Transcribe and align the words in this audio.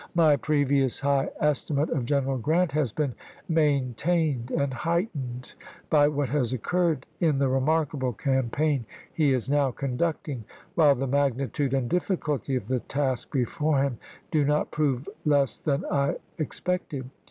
My 0.15 0.35
previous 0.35 1.01
high 1.01 1.29
estimate 1.39 1.91
of 1.91 2.05
General 2.05 2.39
Grant 2.39 2.71
has 2.71 2.91
been 2.91 3.13
maintained 3.47 4.49
and 4.49 4.73
heightened 4.73 5.53
by 5.91 6.07
what 6.07 6.27
has 6.29 6.53
occurred 6.53 7.05
in 7.19 7.37
the 7.37 7.47
remarkable 7.47 8.11
campaign 8.11 8.83
he 9.13 9.31
is 9.31 9.47
now 9.47 9.69
conducting, 9.69 10.43
while 10.73 10.95
the 10.95 11.05
magnitude 11.05 11.75
and 11.75 11.87
difficulty 11.87 12.55
of 12.55 12.67
the 12.67 12.79
task 12.79 13.29
be 13.31 13.45
fore 13.45 13.79
him 13.83 13.99
do 14.31 14.43
not 14.43 14.71
prove 14.71 15.07
less 15.23 15.57
than 15.57 15.85
I 15.91 16.15
expected. 16.39 17.07